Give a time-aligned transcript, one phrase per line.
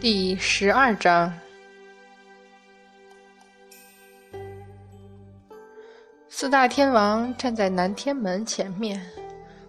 [0.00, 1.30] 第十二章，
[6.26, 8.98] 四大天王站在南天门前面，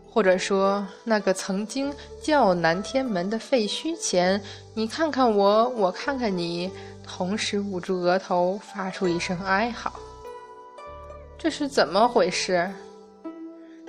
[0.10, 1.94] 或者说那个曾经
[2.24, 4.42] 叫南天门的废墟前，
[4.74, 6.72] 你看看我，我看看你，
[7.04, 9.92] 同时捂住额头，发出一声哀嚎。
[11.38, 12.72] 这是怎么回事？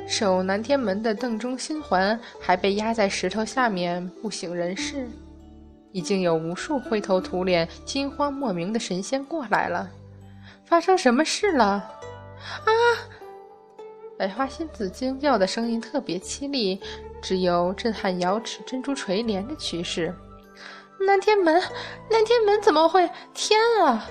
[0.08, 5.08] 守南天门的邓中心环还被压在石头下面不省人事。
[5.92, 9.88] 已经有无数灰头土脸、惊慌莫名的神仙过来了，
[10.64, 11.64] 发生什么事了？
[11.64, 12.70] 啊！
[14.18, 16.80] 百花仙子惊叫的声音特别凄厉，
[17.20, 20.14] 只有震撼瑶池珍珠垂帘的趋势。
[21.00, 21.60] 南天门，
[22.10, 23.08] 南天门怎么会？
[23.34, 24.08] 天啊！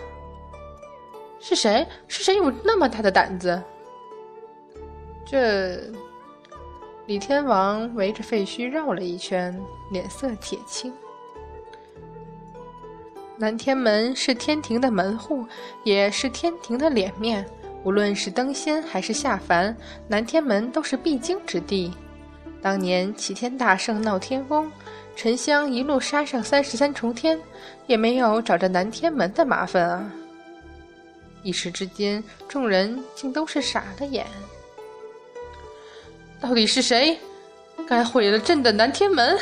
[1.40, 1.88] 是谁？
[2.08, 3.62] 是谁有那么大的胆子？
[5.26, 5.82] 这
[7.06, 9.58] 李天王围着废墟绕了一圈，
[9.92, 10.94] 脸色铁青。
[13.42, 15.44] 南天门是天庭的门户，
[15.84, 17.44] 也是天庭的脸面。
[17.84, 19.76] 无论是登仙还是下凡，
[20.08, 21.92] 南天门都是必经之地。
[22.62, 24.72] 当年齐天大圣闹天宫，
[25.16, 27.40] 沉香一路杀上三十三重天，
[27.88, 30.14] 也没有找着南天门的麻烦啊！
[31.42, 34.24] 一时之间，众人竟都是傻了眼。
[36.40, 37.18] 到底是谁，
[37.88, 39.36] 敢毁了朕的南天门？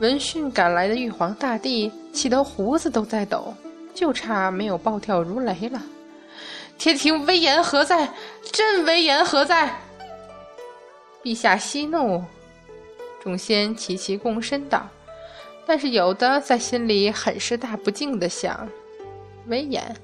[0.00, 3.54] 闻讯赶来的玉皇大帝气得胡子都在抖，
[3.94, 5.82] 就差没有暴跳如雷了。
[6.78, 8.08] 天庭威严何在？
[8.50, 9.78] 朕威严何在？
[11.22, 12.24] 陛下息怒！
[13.22, 14.88] 众仙齐齐躬身道，
[15.66, 18.66] 但是有的在心里很是大不敬的想：
[19.46, 19.94] 威严？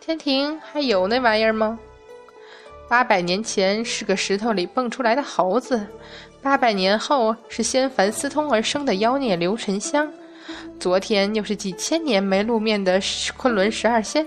[0.00, 1.78] 天庭还有那玩意儿吗？
[2.88, 5.86] 八百年前是个石头里蹦出来的猴子。
[6.42, 10.10] 八百年后是仙凡私通而生的妖孽刘沉香，
[10.78, 13.00] 昨天又是几千年没露面的
[13.36, 14.26] 昆仑十二仙，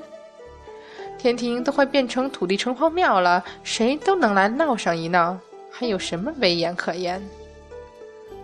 [1.17, 5.37] 天庭都快变成土地城隍庙了，谁都能来闹上一闹，
[5.71, 7.21] 还有什么威严可言？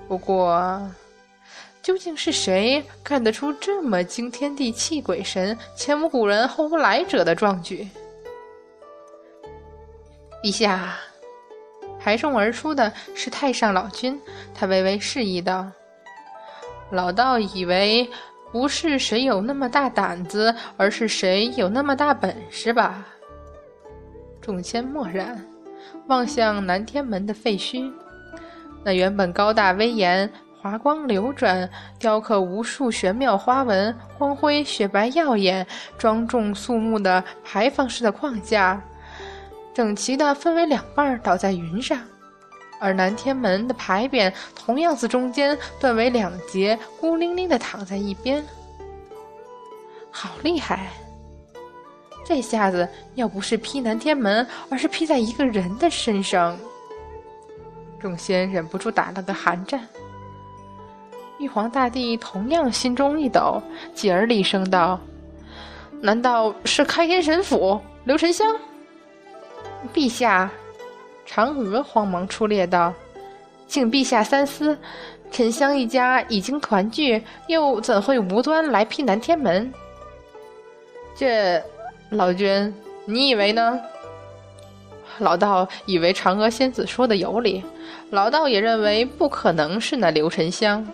[0.08, 0.82] 不过，
[1.82, 7.88] 究竟是谁干得出这么惊天地泣鬼神、前无古人后无来者的壮举？
[10.44, 10.98] 陛下。
[12.04, 14.20] 排众而出的是太上老君，
[14.56, 15.72] 他微微示意道
[16.92, 18.10] ：“老道以为
[18.52, 23.06] 不是谁有那么大胆子，而是谁有那么大本事吧？”
[24.42, 25.44] 众仙默然，
[26.08, 27.92] 望向南天门的废墟，
[28.84, 30.30] 那原本高大威严、
[30.60, 35.66] 华光流转、雕刻无数玄妙花纹、光辉雪白耀眼、
[35.98, 38.82] 庄重肃穆的牌坊式的框架。
[39.74, 41.98] 整齐的分为两半，倒在云上，
[42.82, 48.44] 而南天门的牌匾同样自中间断为两截，孤零零的躺在一边。
[50.10, 50.92] 好厉害！
[52.26, 56.58] 这下子要不是劈南天门，而是劈在一个人的身上，
[58.00, 59.88] 众仙忍不住打了个寒战。
[61.38, 63.62] 玉皇大帝同样心中一抖，
[63.94, 65.00] 继而厉声道
[66.02, 68.56] ：“难道是开天神斧刘沉香？”
[69.94, 70.52] 陛下，
[71.34, 72.94] 嫦娥慌忙出列道
[73.66, 74.78] ：“请陛下三思，
[75.32, 79.74] 沉香一家已经团聚，又怎会无端来劈南天门？”
[81.16, 81.64] 这
[82.10, 82.74] 老君，
[83.06, 83.80] 你以为呢？
[85.20, 87.64] 老道以为嫦娥仙子说的有理，
[88.10, 90.86] 老道也认为不可能是那刘沉香。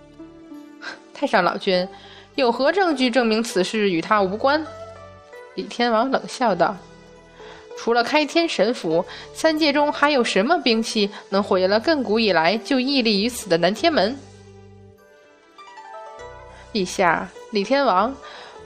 [1.14, 1.88] 太上老君，
[2.34, 4.62] 有何证据证明此事与他无关？
[5.54, 6.76] 李天王冷笑道。
[7.82, 9.02] 除了开天神斧，
[9.32, 14.14] 三界中还有什么兵器能毁了亘古以来就屹立于此的南天门？
[16.74, 18.14] 陛下，李天王，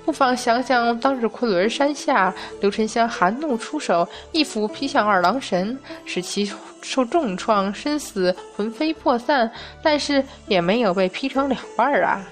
[0.05, 6.51] 不妨想想当日昆仑山下，刘沉香含怒出手，一斧劈向二郎神，使其
[6.83, 9.49] 受重创，身死魂飞魄散，
[9.81, 12.28] 但是也没有被劈成两半儿啊！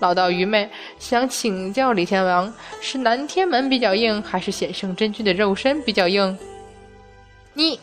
[0.00, 0.68] 老道愚昧，
[0.98, 6.36] 想请教李天王：是南天门比较硬，还是显圣真君的肉身比较硬？
[7.54, 7.78] 你，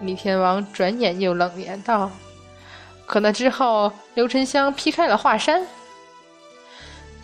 [0.00, 2.10] 李天王转眼又冷言道
[3.06, 5.66] ：“可那之后，刘沉香劈开了华山。”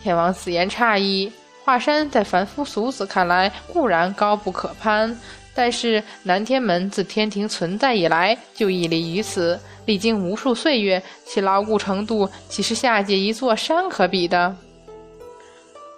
[0.03, 1.31] 天王此言差矣。
[1.65, 5.17] 华山在凡夫俗子看来固然高不可攀，
[5.55, 9.59] 但是南天门自天庭存在以来就屹立于此。
[9.85, 14.55] 历经无数岁月，其牢固程度岂是下界一座山可比的？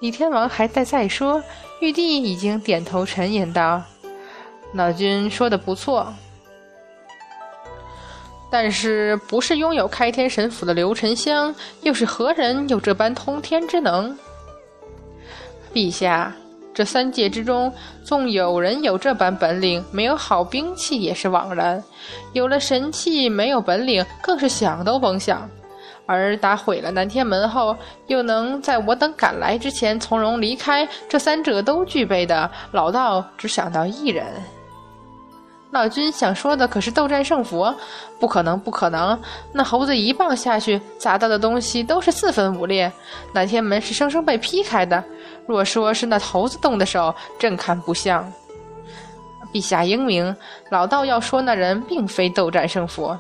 [0.02, 1.42] 李天王还在再说，
[1.80, 3.82] 玉帝已经点头沉吟道
[4.74, 6.12] ：“老君说的不错。”
[8.52, 14.18] 但是，不是拥有开天神斧的刘沉香，又是何人有这般通天之能？
[15.74, 16.34] 陛下，
[16.76, 17.74] 这三界之中，
[18.04, 21.82] 纵有人有这般本领，没有好兵器也是枉然；
[22.34, 25.50] 有了神器，没有本领，更是想都甭想。
[26.06, 27.76] 而打毁了南天门后，
[28.08, 34.26] 又能在我等赶来之前从容离开，这三者都具备的，老道只想到一人。
[35.72, 37.76] 老君想说的可是斗战胜佛，
[38.20, 39.20] 不可能，不可能！
[39.52, 42.90] 那猴子一棒下去，砸到的东西都是四分五裂。
[43.34, 45.04] 南天门是生生被劈开的。
[45.46, 48.32] 若说是那猴子动的手，朕看不像。
[49.52, 50.36] 陛下英明，
[50.70, 53.18] 老道要说那人并非斗战胜佛，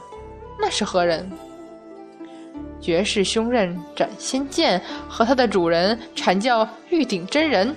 [0.59, 1.30] 那是何人？
[2.80, 7.75] 绝世凶刃斩仙剑和他的主人阐教玉鼎真人。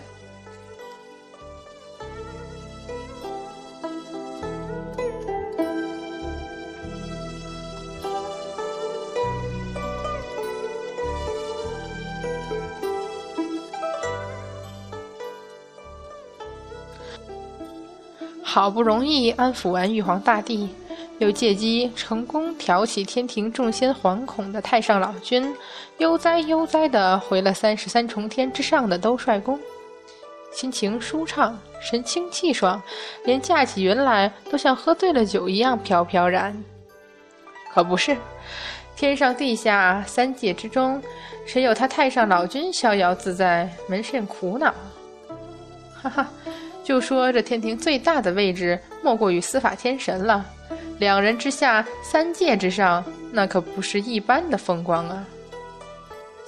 [18.58, 20.69] 好不容易安抚完玉皇大帝，
[21.19, 25.55] 又借机成功挑起天庭众仙惶恐的太上老君，
[25.99, 29.56] 悠哉悠哉地回了三十三重天之上的兜率宫，
[30.50, 32.82] 心情舒畅，神清气爽，
[33.25, 36.52] 连驾起云来都像喝醉了酒一样飘飘然。
[37.72, 38.16] 可不是，
[38.96, 41.00] 天上地下三界之中，
[41.46, 44.75] 谁有他太上老君逍遥自在，门甚苦恼？
[46.02, 46.28] 哈哈。
[46.88, 50.43] 就说这天庭最大的位置莫过于司法天神了，
[50.99, 55.23] 两人之下，三界之上，那可不是一般的风光啊！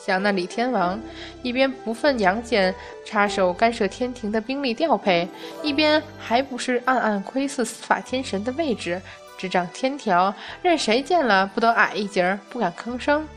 [0.03, 0.99] 想那李天王，
[1.43, 5.29] 一边不忿杨戬插手干涉天庭的兵力调配，
[5.63, 8.99] 一边还不是暗暗窥伺司法天神的位置，
[9.37, 13.29] 执掌天条，任谁见了不得矮一截，不敢吭声？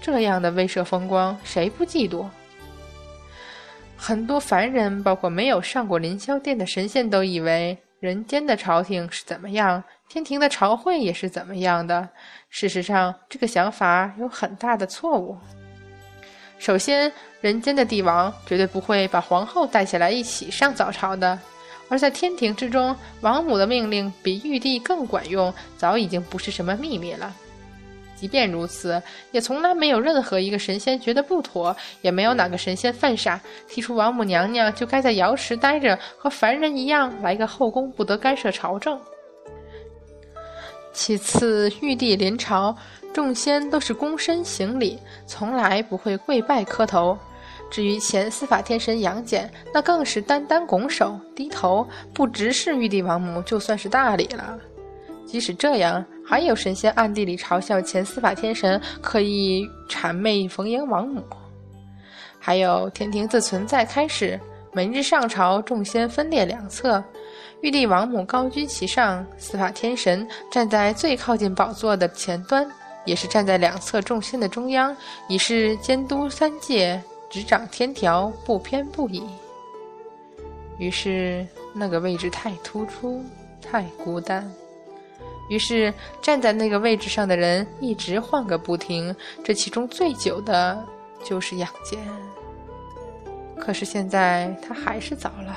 [0.00, 2.26] 这样的威慑风光，谁不嫉妒？
[4.10, 12.08] 很多凡人，包括没有上过凌霄殿的神仙，都以为人间的朝廷是怎么样，天庭的朝会也是怎么样的。
[12.48, 15.38] 事实上，这个想法有很大的错误。
[16.58, 21.38] 首先，人间的帝王绝对不会把皇后带下来一起上早朝的，
[21.88, 27.32] 而在天庭之中，王母的命令比玉帝更管用，早已经不是什么秘密了。
[28.20, 29.02] 即便如此，
[29.32, 39.00] 也从来没有任何一个神仙觉得不妥，也没有哪个神仙犯傻，提出王母娘娘就该在瑶池待着，和凡人一样来个后宫，不得干涉朝政。
[40.92, 42.76] 其次，玉帝临朝，
[43.10, 47.16] 众仙都是躬身行礼，从来不会跪拜磕头。
[47.70, 54.58] 至于前司法天神杨戬，那更是单单拱手低头，不直视玉帝王母，就算是大礼了。
[55.24, 61.20] 即使这样，还有神仙暗地里嘲笑前司法天神刻意谄媚逢迎王母。
[62.38, 64.38] 还有天庭自存在开始，
[64.72, 67.02] 每日上朝，众仙分列两侧，
[67.62, 72.64] 玉帝王母高居其上，司法天神站在最靠近宝座的前端，
[73.04, 74.96] 也是站在两侧众仙的中央，
[75.26, 79.20] 以示监督三界、执掌天条，不偏不倚。
[80.78, 81.44] 于是
[81.74, 83.20] 那个位置太突出，
[83.60, 84.48] 太孤单。
[85.50, 85.92] 于是，
[86.22, 90.80] 站在那个位置上的人一直换个不停，这其中最久的
[91.24, 91.98] 就是杨戬。
[93.58, 95.56] 可是现在他还是走了，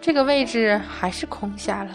[0.00, 1.90] 这个位置还是空下了。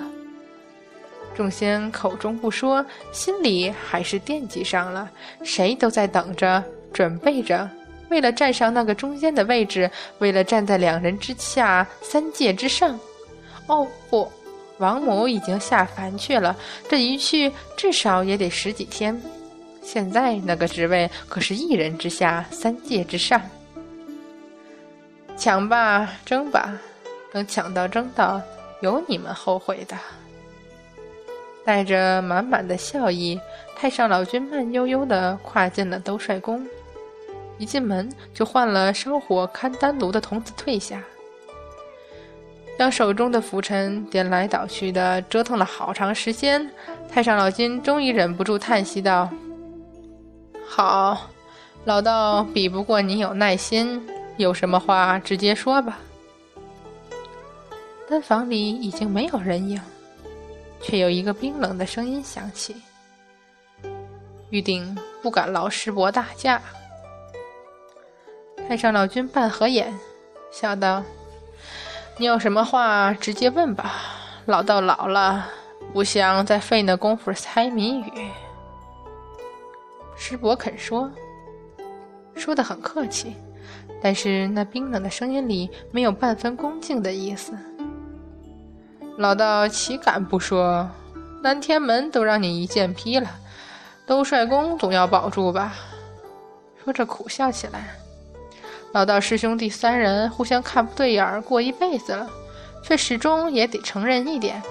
[1.35, 5.11] 众仙口中不说，心里还是惦记上了，
[5.43, 6.63] 谁都在等着，
[6.93, 7.69] 准备着，
[8.09, 12.97] 为了站上那个中间的位置，为了站在两人之下，三界之上。
[13.67, 14.31] 哦，不。
[14.81, 16.55] 王母已经下凡去了，
[16.89, 19.21] 这一去至少也得十几天。
[19.83, 23.39] 现在那个职位可是一人之下，三界之上。
[25.37, 26.77] 抢吧，争吧，
[27.31, 28.41] 等抢到争到，
[28.81, 29.95] 有你们后悔的。
[31.63, 33.39] 带着满满的笑意，
[33.75, 36.67] 太上老君慢悠悠地跨进了兜率宫，
[37.59, 41.03] 一进门就换了烧火看丹炉的童子退下。
[42.77, 46.67] 将手中的拂尘颠来倒去的折腾了好长时间，
[47.07, 49.29] 太上老君终于忍不住叹息道
[50.65, 51.29] ：“好，
[51.85, 54.03] 老道比不过你有耐心，
[54.37, 55.99] 有什么话直接说吧。”
[58.09, 59.79] 丹房里已经没有人影，
[60.81, 62.75] 却有一个冰冷的声音响起
[64.49, 66.59] ：“玉鼎不敢劳师伯大驾。”
[68.67, 69.93] 太上老君半合眼，
[70.51, 71.03] 笑道。
[72.21, 73.95] 你有什么话直接问吧，
[74.45, 75.43] 老道老了，
[75.91, 78.11] 不想再费那功夫猜谜语。
[80.15, 81.09] 师伯肯说，
[82.35, 83.35] 说的很客气，
[84.03, 87.53] 但是那冰冷的声音里没有半分恭敬的意思。
[89.17, 90.87] 老道岂敢不说？
[91.41, 93.31] 南天门都让你一剑劈了，
[94.05, 95.73] 兜率宫总要保住吧？
[96.83, 97.95] 说着苦笑起来。
[98.93, 102.29] 老道师兄弟三人互相看不对眼儿过一辈子了，
[102.83, 104.61] 却始终也得承认一点：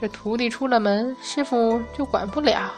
[0.00, 2.70] 这徒弟出了门，师傅就管不了。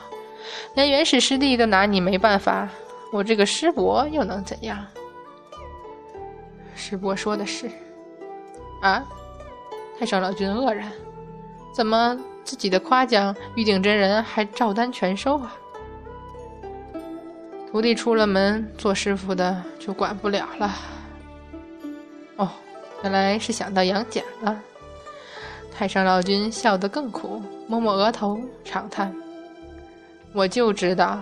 [0.75, 2.69] 连原始师弟都拿你没办法，
[3.13, 4.87] 我这个师伯又能怎样？
[6.77, 7.69] 师伯说的是。
[8.81, 9.05] 啊？
[9.99, 10.93] 太上老君愕然，
[11.75, 15.57] 怎么自己的夸奖，玉鼎真人还照单全收啊？
[17.71, 20.75] 徒弟出了门，做师傅的就管不了了。
[22.37, 22.49] 哦，
[23.03, 24.59] 原来是想到杨戬了。
[25.71, 29.15] 太上老君笑得更苦，摸摸额头，长叹
[30.33, 31.21] ：“我就知道，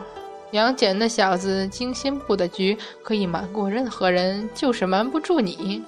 [0.53, 5.83] 杨戬那小子精心布的局，可以瞒过任何人，就是瞒不住你。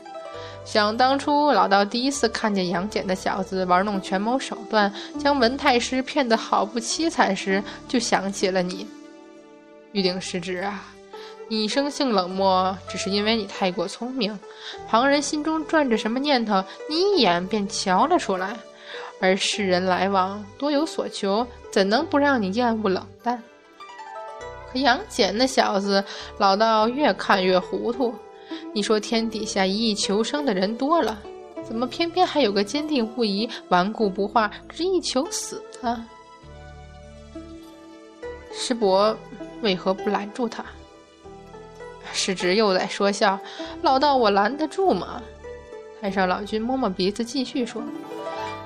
[0.65, 8.85] 想当初，老道第一次看见杨戬那小子玩弄权谋手段，将文太师骗得好不凄惨时，就想起了你。”
[9.93, 10.85] 玉鼎师侄啊，
[11.49, 14.39] 你生性冷漠，只是因为你太过聪明。
[14.87, 18.57] 旁人心中转着什么念头，你一眼便瞧了出来。
[19.21, 23.43] 而世人来往多有所求，怎能不让你厌恶冷淡？
[24.71, 26.05] 可杨戬那小子，
[26.37, 28.15] 老道越看越糊涂。
[28.73, 31.19] 你说天底下一意求生的人多了，
[31.65, 36.01] 怎么偏偏还有个坚定不移、顽固不化、执意求死的？
[38.53, 39.17] 师伯。
[39.63, 40.65] 为何不拦住他？
[42.13, 43.39] 师侄又在说笑，
[43.83, 45.23] 老道我拦得住吗？
[46.01, 47.83] 太上老君摸摸鼻子，继续说：“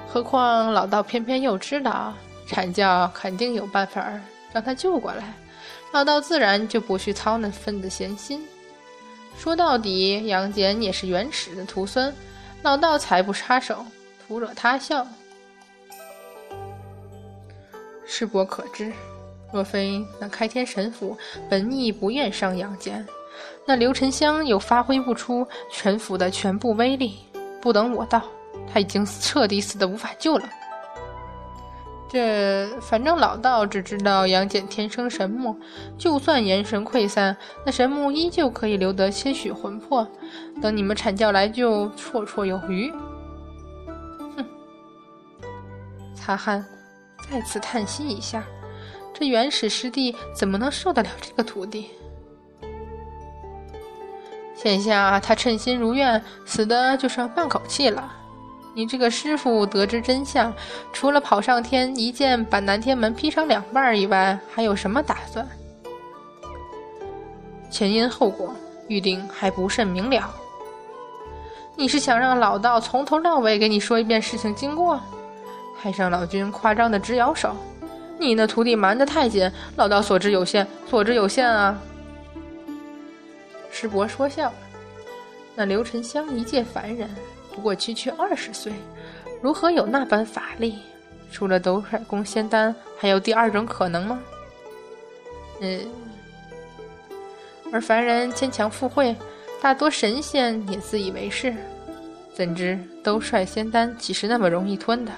[0.07, 2.15] 何况老道偏偏又知道
[2.47, 4.07] 阐教肯定有办法
[4.53, 5.35] 让他救过来，
[5.93, 8.47] 老道自然就不去操那份子闲心。
[9.37, 12.15] 说到底，杨戬也是元始的徒孙，
[12.63, 13.85] 老道才不插手，
[14.27, 15.07] 徒惹他笑。
[18.07, 18.93] 师伯可知？”
[19.53, 21.17] 若非那开天神斧
[21.49, 23.07] 本意不愿伤杨戬，
[23.67, 27.19] 那刘沉香又发挥不出全斧的全部威力，
[27.61, 28.23] 不等我到，
[28.73, 30.49] 他已经彻底死得无法救了。
[32.09, 35.57] 这反正老道只知道杨戬天生神木，
[35.97, 40.07] 就算元神溃散，那神木依旧可以留得些许魂魄，
[40.61, 42.93] 等你们阐教来救，绰绰有余。
[44.37, 44.45] 哼，
[46.15, 46.63] 擦汗，
[47.31, 48.45] 再次叹息一下。
[49.15, 51.91] 这原始师弟怎么能受得了这个徒弟？
[54.55, 58.13] 现下他称心如愿，死的就剩半口气了。
[58.75, 60.55] 你这个师傅得知真相，
[60.93, 65.47] 除了跑上天一剑把南天门劈成两半以外，还有什么打算？
[67.71, 68.55] 前因后果，
[68.89, 70.31] 玉鼎还不甚明了。
[71.77, 75.01] 你是想让老道从头到尾给你说一遍事情经过？
[75.81, 77.55] 太上老君夸张的直摇手。
[78.23, 81.77] 你那徒弟瞒得太紧，老道所知有限，所知有限啊。
[83.71, 84.55] 师伯说笑了。
[85.55, 87.11] 那刘沉香一介凡人，
[87.55, 88.73] 不过区区二十岁，
[89.43, 90.79] 如何有那般法力？
[91.33, 94.21] 除了斗甩宫仙丹，还有第二种可能吗？
[95.61, 95.81] 嗯。
[97.73, 99.17] 而凡人牵强附会，
[99.61, 101.55] 大多神仙也自以为是，
[102.35, 105.13] 怎知斗率仙丹岂是那么容易吞的？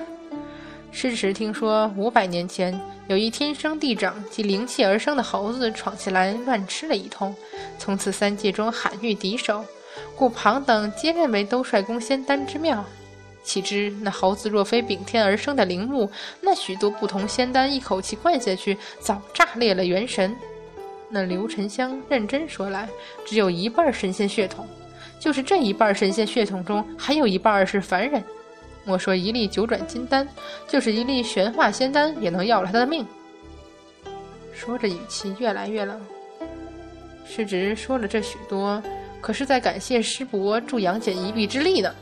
[0.97, 7.35] 师侄听说，五百年前有一天生地长及灵气而生的猴子闯进来乱吃了一通，
[7.77, 9.65] 从此三界中罕遇敌手，
[10.15, 12.85] 故庞等皆认为兜率宫仙丹之妙。
[13.43, 16.09] 岂知那猴子若非秉天而生的灵木，
[16.41, 20.35] 那许多不同仙丹一口气灌下去，早炸裂了元神。
[21.11, 22.89] 那刘沉香认真说来，
[23.27, 24.65] 只有一半神仙血统，
[25.19, 28.23] 就是这一半神仙血统中，还有一半是凡人。
[28.85, 30.29] 莫说一粒九转金丹，
[30.69, 33.07] 就是一粒玄化仙丹，也能要了他的命。
[34.53, 36.01] 说着，语气越来越冷。
[37.27, 38.83] 师侄说了这许多，
[39.21, 41.95] 可是在感谢师伯助杨戬一臂之力呢。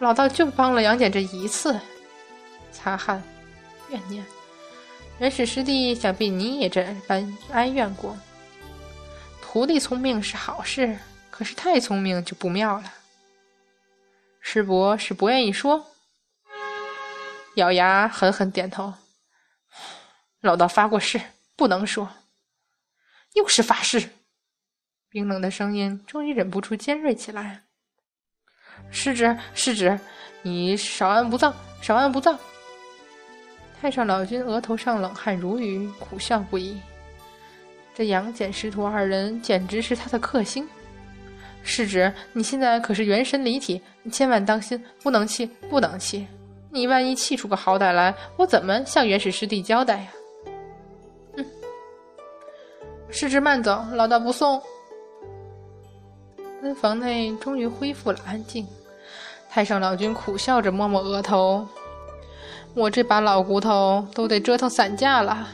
[0.00, 1.78] 老道就帮了杨戬这一次，
[2.70, 3.22] 擦汗，
[3.90, 4.24] 怨念。
[5.18, 8.16] 元始师弟，想必你也这般哀怨过。
[9.40, 10.96] 徒弟聪明是好事，
[11.30, 12.84] 可是太聪明就不妙了。
[14.50, 15.88] 师伯是不愿意说，
[17.56, 18.94] 咬牙狠狠点头。
[20.40, 21.20] 老道发过誓，
[21.54, 22.08] 不能说。
[23.34, 24.08] 又是发誓。
[25.10, 27.64] 冰冷的声音终于忍不住尖锐起来。
[28.90, 30.00] 师侄，师侄，
[30.40, 32.38] 你少安不躁，少安不躁。
[33.78, 36.80] 太上老君额头上冷汗如雨，苦笑不已。
[37.94, 40.66] 这杨戬师徒二人简直是他的克星。
[41.68, 46.26] 世侄，你现在可是元神离体，你千万当心，不能气，不能气！
[46.70, 50.08] 你万一气出个好歹来，我怎么向元始师弟交代呀？
[51.36, 51.44] 嗯，
[53.10, 54.60] 世侄慢走，老道不送。
[56.62, 58.66] 门房内终于恢复了安静。
[59.50, 61.68] 太上老君苦笑着摸摸额头
[62.74, 65.46] ：“我这把老骨头都得折腾散架了。”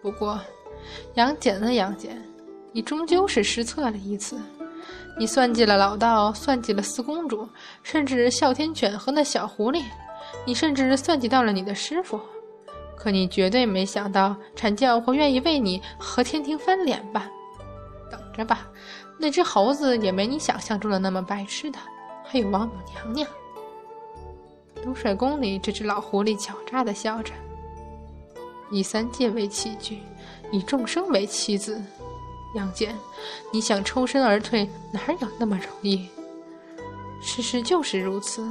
[0.00, 0.40] 不过，
[1.14, 2.10] 杨戬啊杨戬，
[2.72, 4.40] 你终究是失策了一次。
[5.18, 7.48] 你算计了老道，算计了四公主，
[7.82, 9.82] 甚至哮天犬和那小狐狸，
[10.46, 12.20] 你甚至算计到了你的师傅。
[12.96, 17.28] 可你绝对没想到，阐教会愿意为你和天庭翻脸吧？
[18.10, 18.66] 等着吧，
[19.18, 21.78] 那只猴子也没你想象中的那么白痴的。
[22.24, 23.28] 还有王母娘娘。
[24.82, 27.32] 东帅宫里，这只老狐狸狡诈的笑着。
[28.70, 29.98] 以三界为器具，
[30.50, 31.80] 以众生为棋子。
[32.54, 32.94] 杨戬，
[33.52, 36.08] 你想抽身而退，哪有那么容易？
[37.22, 38.50] 事实就是如此，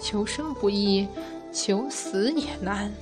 [0.00, 1.06] 求生不易，
[1.52, 2.92] 求死也难。